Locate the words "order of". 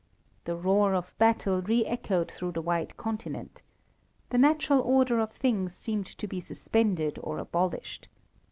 4.81-5.31